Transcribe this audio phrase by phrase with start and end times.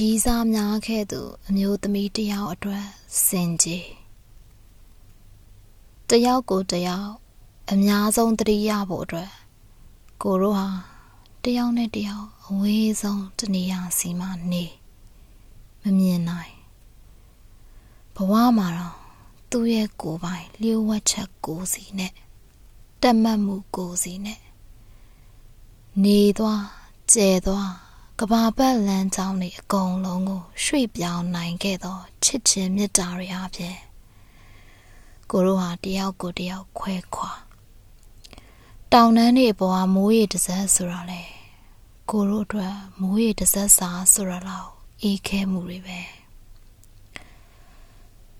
[0.00, 2.86] ရီးစားများခဲ့သူ အမျိုးသမီးတယောက်အတွက်
[3.26, 3.88] စင်ကြီး
[6.10, 7.10] တယောက်ကိုတယောက်
[7.72, 9.30] အများဆုံးတတိယဖို့အတွက်
[10.22, 10.68] ကိုတို့ဟာ
[11.44, 14.64] တယောက်နဲ့တယောက်အဝေးဆုံးတနေရာစီမှာနေ
[15.82, 16.54] မမြင်နိုင်
[18.14, 18.96] ဘဝမှာတော့
[19.50, 22.12] သူ့ရဲ့ကိုယ်ပိုင်လျှို့ဝှက်ချက်ကိုစီနဲ့
[23.02, 24.40] တက်မှတ်မှုကိုစီနဲ့
[26.02, 26.64] နေသွား
[27.12, 27.85] ကျဲသွား
[28.20, 33.76] ကဘာပတ်လမ်းကြောင်းတွေအကုန်လုံးကိုရွှေ့ပြောင်းနိုင်ခဲ့သောချစ်ချင်းမေတ္တာတွေအပြင်
[35.30, 37.32] ကိုတို့ဟာတယောက်ကိုတယောက်ခွဲခွာ
[38.92, 41.22] တောင်တန်းတွေပေါ်ကမိုးရေတစက်ဆိုတာလေ
[42.10, 44.70] ကိုတို့အတွက်မိုးရေတစက်စာဆိုတာလောက်
[45.02, 46.00] အေးခဲမှုတွေပဲ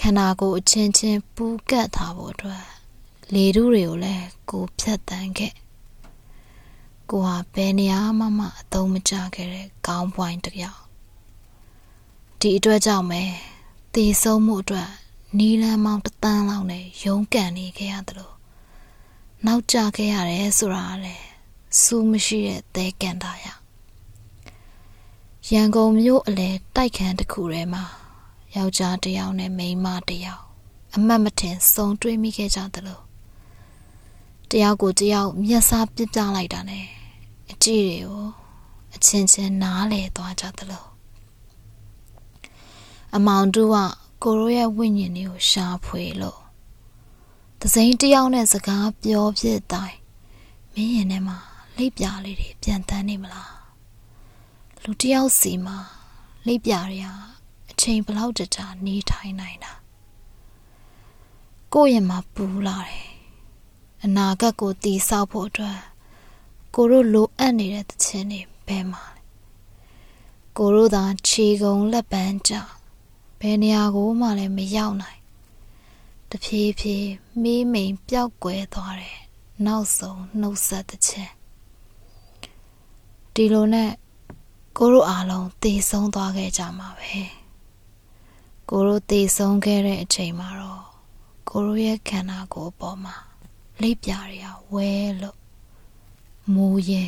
[0.00, 2.64] ခန္ဓာကိုယ်အချင်းချင်းပူးကပ်ထားဖို့အတွက်
[3.34, 5.54] လေထုတွေကိုလည်းကိုဖြတ်တန်းခဲ့
[7.10, 10.82] ကိုဟာဘယ်နေရာမှမအသုံးမချခဲ့တဲ့ကောင်းပွိုင်းတစ်ယောက်
[12.40, 13.22] ဒီအတွက်ကြောင့်ပဲ
[13.94, 14.90] တည်ဆုံးမှုအတွက်
[15.38, 18.34] နီလန်းမောင်တသန်းလောက်နဲ့ရုန်းကန်နေခဲ့ရတယ်လို့
[19.46, 21.16] နောက်ကျခဲ့ရတယ်ဆိုတာလေ
[21.80, 23.46] စူးမရှိတဲ့သဲကန်တာရ
[25.50, 27.84] ရန်ကုန်မြို့အလဲတိုက်ခန်းတစ်ခုထဲမှာ
[28.56, 30.44] ယောက်ျားတစ်ယောက်နဲ့မိန်းမတစ်ယောက်
[30.94, 33.02] အမတ်မထင်စုံတွေးမိခဲ့ကြတယ်လို့
[34.50, 36.97] တယောက်ကိုတယောက်မျက်စားပြစ်ပြလိုက်တာနဲ့
[37.50, 38.26] အကြည့်တွေကို
[38.94, 40.84] အချင်းချင်းနားလေသွားကြသလို
[43.14, 43.76] အမောင်တူက
[44.22, 46.40] ကိုရိုရဲ့ဝိညာဉ်တွေကိုရှာဖွေလို့
[47.60, 49.98] သစိမ်းတယောက်နဲ့စကားပြောဖြစ်တိုင်း
[50.74, 51.38] မင်းရင်ထဲမှာ
[51.76, 53.52] လိပ်ပြားလေးတွေပြန်တန်းနေမလား
[54.82, 55.78] လူတယောက်စီမှာ
[56.46, 57.14] လိပ်ပြားတွေဟာ
[57.70, 59.72] အချိန်ဘလောက်ကြာနေထိုင်နိုင်တာ
[61.74, 63.08] ကိုယ့်ရင်မှာပူလာတယ်
[64.04, 65.78] အနာဂတ်ကိုတည်ဆောက်ဖို့အတွက်
[66.74, 69.22] ကိုတို့လိုအပ်နေတဲ့သခြင်းတွေဘယ်မှာလဲ
[70.56, 72.52] ကိုတို့သာခြေကုံလက်ပန်းကြ
[73.40, 75.20] ဘယ်နေရာကိုမှလည်းမရောက်နိုင်
[76.30, 77.10] တဖြည်းဖြည်း
[77.42, 79.20] မေးမိန်ပျောက်ကွယ်သွားတယ်
[79.66, 81.32] နောက်ဆုံးနှုတ်ဆက်သခြင်း
[83.34, 83.90] ဒီလိုနဲ့
[84.76, 87.12] ကိုတို့အားလုံးတည်ဆုံးသွားခဲ့ကြမှာပဲ
[88.70, 90.84] ကိုတို့တည်ဆုံးခဲ့တဲ့အချိန်မှာတော့
[91.48, 93.16] ကိုတို့ရဲ့ခန္ဓာကိုယ်ပေါ်မှာ
[93.80, 94.90] လိပ်ပြာတွေကဝဲ
[95.20, 95.38] လို့
[96.54, 97.02] မူရဲ